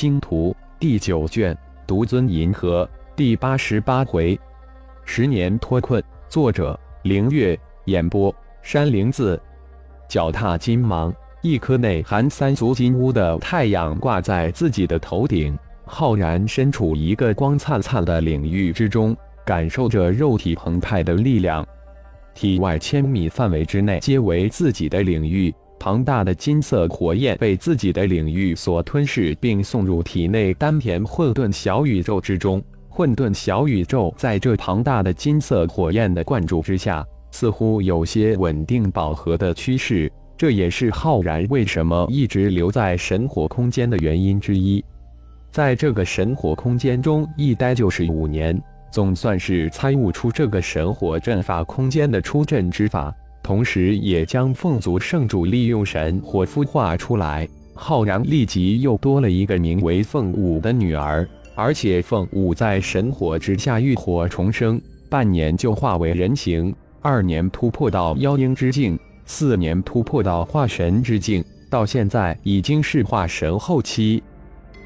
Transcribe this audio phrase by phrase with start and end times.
[0.00, 1.54] 星图》第九卷，
[1.86, 4.40] 独尊银河第八十八回，
[5.04, 6.02] 十年脱困。
[6.26, 7.54] 作者：凌月。
[7.84, 9.38] 演播：山灵子。
[10.08, 15.54] 脚踏金芒，一颗内含三足金乌的太阳挂在自己的头顶。
[15.84, 19.14] 浩然身处一个光灿灿的领域之中，
[19.44, 21.62] 感受着肉体澎湃的力量。
[22.32, 25.54] 体外千米范围之内皆为自己的领域。
[25.80, 32.62] 庞大的金色火焰被自己的领域所吞噬，并送入体内丹田混沌小宇宙之中。
[32.90, 40.12] 混沌小宇宙在这庞大的金色火焰的灌注之下，似乎有些稳定饱和的趋势。
[40.36, 44.84] 这也是浩然为什么一直留在神火空间的原因之一。
[45.50, 48.60] 在这个神火空间中一待就是五年，
[48.92, 53.14] 总算是参悟出这个神火阵法空间的出阵之法。
[53.42, 57.48] 同时，也将凤族圣主利用神火孵化出来。
[57.74, 74.22] 浩然立即又多了一个名为凤舞的女儿，而且凤舞在神火之下浴火重生，半年就化为人形，二年突破到妖婴之境，四年突破到化神之境，到现在已经是化神后期。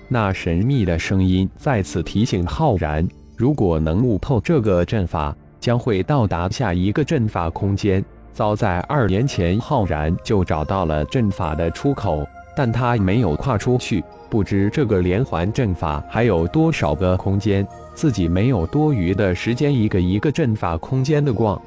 [0.06, 8.04] 那神秘的声音再次提醒浩然：如果能悟透这个阵法，将会到达下一个阵法空间。
[8.34, 14.02] 早在二年前，浩然就找到了阵法的出口，但他没有跨出去。
[14.28, 21.60] 不知这个连环阵法还有多少个空间，自己没有多余的时间一个一个阵法空间的逛。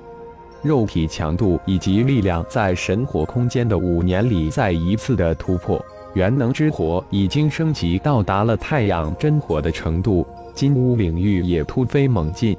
[0.62, 5.82] 肉体强度以及力量在神火空间的五年里再一次的突破，
[6.16, 12.58] 元能之火已经升级到达了太阳真火的程度，金乌领域也突飞猛进。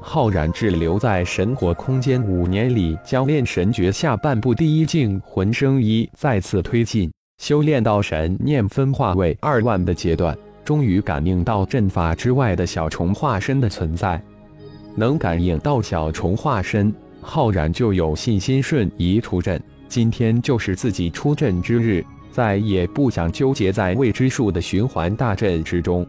[0.00, 14.20] 浩然滞留在神火空间五年里，将炼神诀下半部第一境魂生一再次推进，修炼到神念分化为二万的阶段，终于感应到阵法之外的小虫化身的存在。
[14.96, 19.62] 能感应到小虫化身，浩然就有信心瞬移出阵。
[19.86, 26.06] 今天就是自己出阵之日，再也不想纠结在未知数的循环大阵之中。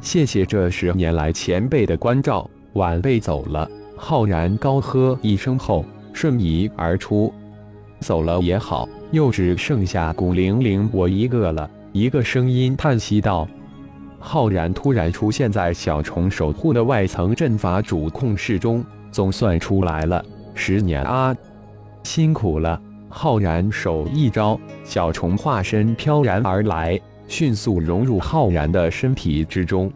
[0.00, 2.48] 谢谢这十年来前辈的关照。
[2.74, 7.32] 晚辈走了，浩然高喝一声后，瞬移而出。
[8.00, 11.70] 走了也好，又只剩下古灵灵我一个了。
[11.92, 13.48] 一个声音叹息道
[14.18, 20.24] ：“浩然突然出现在小虫守护的外层阵法主控室中，总算出来了。
[20.54, 21.34] 十年啊，
[22.02, 29.88] 辛苦了。”浩然手一招，小虫化身飘然而来，迅速融入浩然的身体之中。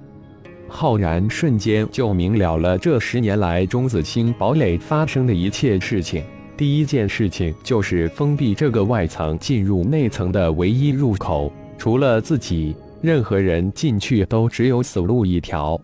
[0.69, 6.23] 浩然瞬间就明了了这十年来中子星堡垒发生的一切事情。
[6.56, 15.81] 第一件事情就是封闭这个外层进入内层的唯一入口，除了自己，任何人进去都只有死路一条。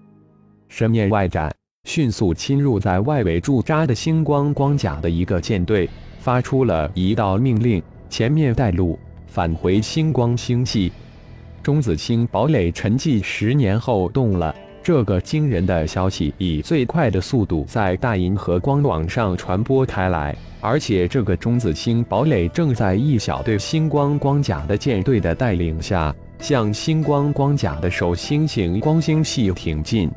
[0.68, 7.80] 深面外展，迅速侵入在外围驻扎的星光光甲的一个舰队，发出了一道命令：
[8.10, 10.92] 前面带路，返回星光星系。
[11.62, 14.54] 中子星堡垒沉寂十年后动了。
[14.84, 30.10] 这个惊人的消息以最快的速度在大银河光网上传播开来，而且这个中子星堡垒正在一小队星光光甲的舰队的带领下，向星光光甲的守星型光星系挺进。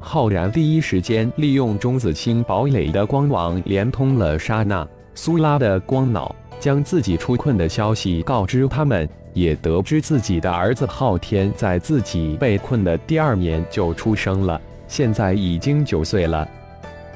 [0.00, 4.84] 浩然第一时间利用中子星堡垒的光网连通了莎娜、
[5.14, 9.06] 苏拉的光脑，将自己出困的消息告知他们。
[9.34, 16.46] 也得知自己的儿子昊天在自己被困的第二年就出生了，现在已经九岁了。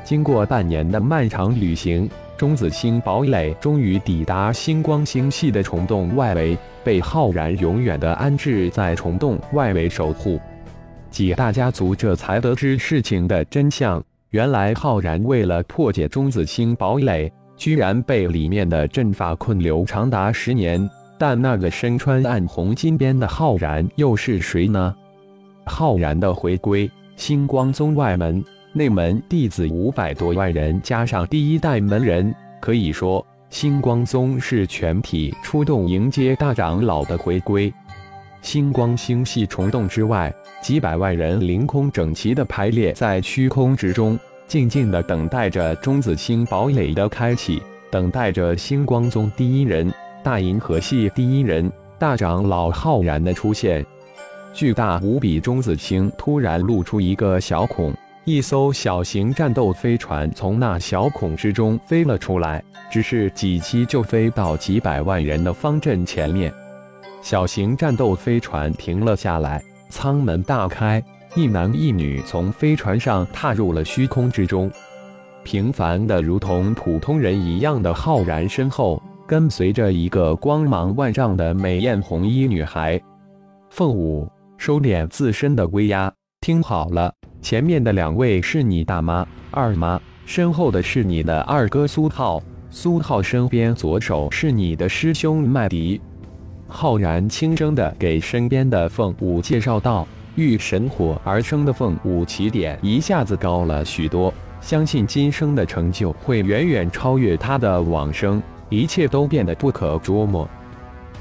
[0.03, 10.41] 经过半年的漫长旅行，中子星堡垒终于抵达星光星系的虫洞外围，被浩然永远的安置在虫洞外围守护。
[11.11, 20.89] 几大家族这才得知事情的真相，原来浩然为了破解中子星堡垒，居然被里面的阵法困留长达十年。
[21.19, 24.95] 但那个身穿暗红金边的浩然又是谁呢？
[25.65, 28.45] 浩然的回归，星光宗外门
[28.75, 37.73] 内门弟子五百多万人，加上第一代门人，可以说星光宗是全体出动迎接大长老的回归。
[38.43, 40.31] 星光星系虫洞之外，
[40.61, 49.93] 几百万人凌空整齐地排列在虚空之中，静静地等待着中子星堡垒的开启，等待着星光宗第一人。
[50.23, 51.71] 大银河系第一人
[52.01, 53.87] 大长老浩然的出现，
[54.53, 57.95] 巨大无比中子星突然露出一个小孔，
[58.25, 62.61] 一艘小型战斗飞船从那小孔之中飞了出来，
[62.91, 66.53] 只是几期就飞到几百万人的方阵前面。
[67.23, 71.01] 小型战斗飞船停了下来，舱门大开，
[71.37, 74.71] 一男一女从飞船上踏入了虚空之中。
[75.45, 82.99] 平凡的如同普通人一样的浩然身后，跟随着一个光芒万丈的美艳红衣女孩。
[83.69, 86.11] 凤舞，收敛自身的威压，
[86.41, 87.13] 听好了，
[87.43, 96.01] 前面的两位是你大妈、二妈，身后的是你的二哥苏浩，苏浩身边左手是你的师兄麦迪。
[96.67, 110.49] 浩然轻声的给身边的凤舞介绍道：“遇神火而生的凤舞起点一下子高了许多。”相信今生的成就会远远超越他的往生，一切都变得不可捉摸。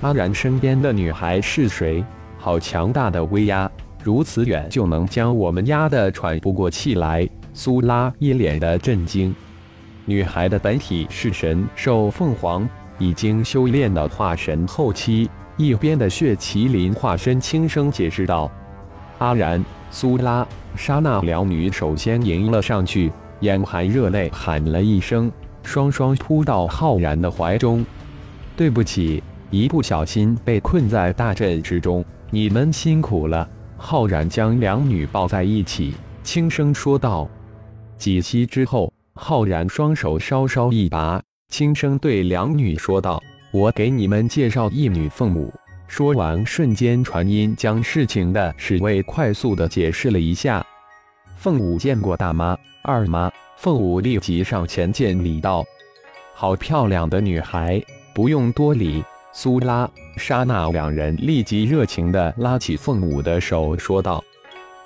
[0.01, 2.03] 阿然身边的女孩是谁？
[2.39, 3.69] 好强大的威压，
[4.03, 7.27] 如此远就能将我们压得喘不过气来。
[7.53, 9.35] 苏拉一脸的震惊。
[10.06, 12.67] 女孩的本体是神兽凤凰，
[12.97, 15.29] 已经修炼到化神后期。
[15.56, 18.51] 一边的血麒麟化身轻声解释道
[19.17, 25.29] ：“阿然、苏拉、莎娜两女首先迎了上去。”眼含热泪，喊了一声，
[25.62, 27.85] 双双扑到浩然的怀中。
[28.56, 29.21] 对不起，
[29.51, 33.47] 一不小心被困在大阵之中，你们辛苦了。
[33.77, 37.29] 浩然将两女抱在一起，轻声说道。
[37.97, 43.21] 几息之后，浩然双手稍稍一拔，轻声对两女说道
[43.51, 45.53] ：“我给你们介绍一女凤母。”
[45.87, 50.65] 说完，瞬间传音将事情的始位快速的解释了一下。
[51.37, 55.63] 凤舞见过大妈、二妈，凤舞立即上前见礼道
[56.33, 57.81] ：“好漂亮的女孩，
[58.13, 64.23] 不用多礼。”苏拉、莎娜两人立即热情地拉起凤舞的手，说道：“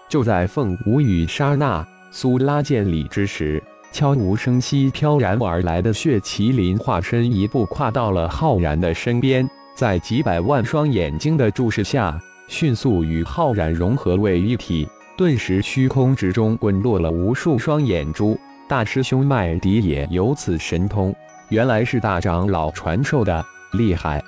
[0.10, 3.62] 就在凤舞与莎娜、苏拉见礼之时，
[3.92, 9.48] 悄无声息飘然而来的血麒麟化身一步跨到了浩然的身边，
[9.80, 14.86] 在几百万双眼睛的注视下，迅速与浩然融合为一体。”
[15.16, 18.38] 顿时，虚空之中滚落了无数双眼珠。
[18.68, 21.16] 大师兄麦迪也有此神通，
[21.48, 24.22] 原来是大长老传授的，厉害。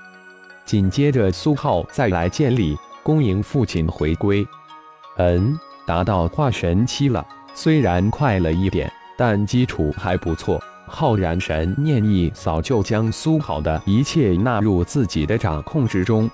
[0.63, 4.47] 紧接着，苏浩再来见礼，恭迎父亲回归。
[5.17, 10.57] 嗯，达到化神期了，虽然快了一点，但基础还不错。
[10.93, 16.29] 浩然神念一扫，就将苏好的一切纳入自己的掌控之中。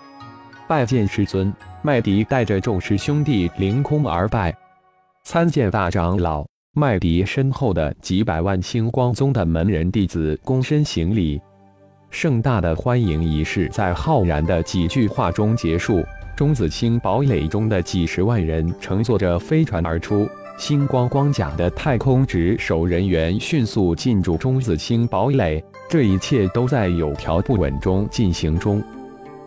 [0.67, 1.53] 拜见师尊。
[1.83, 4.53] 麦迪带着众师兄弟凌空而拜，
[5.23, 6.43] 参见大长老。
[6.73, 11.39] 麦迪身后的几百万星光宗的门人弟子躬身行礼。
[12.09, 16.03] 盛大的欢迎仪式在浩然的几句话中结束。
[16.35, 20.27] 中子星堡垒中的几十万人乘坐着飞船而出，
[20.57, 25.63] 星光光甲的太空值守人员迅速进驻中子星堡垒。
[25.87, 28.83] 这一切都在有条不紊中进行中。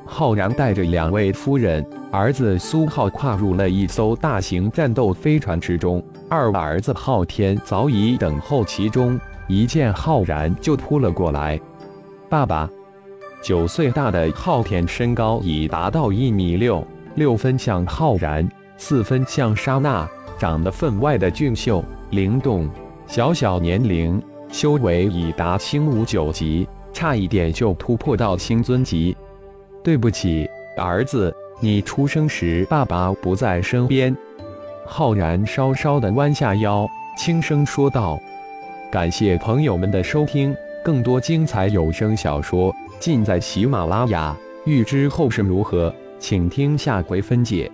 [0.06, 9.18] 浩然带着两位夫人、儿子苏浩跨入了一艘大型战斗飞船之中，二儿子昊天早已等候其中，
[9.48, 11.60] 一见浩然就扑了过来。
[12.28, 12.70] 爸爸，
[13.42, 16.84] 九岁大的昊天身高已达到一米六，
[17.16, 20.08] 六分像浩然，四分像莎娜，
[20.40, 22.66] 长得分外的俊秀灵动。
[23.06, 29.14] 小小年龄，修为已达星武九级，差一点就突破到星尊级。
[29.84, 30.48] 对不起，
[30.78, 34.16] 儿子，你出生时爸爸不在身边。
[34.86, 36.88] 浩然稍稍的弯下腰，
[37.18, 38.18] 轻声说道
[38.90, 44.34] ：“感谢朋友们的收听，更多精彩有声小说尽在喜马拉雅。
[44.64, 47.70] 欲知后事如何，请听下回分解。”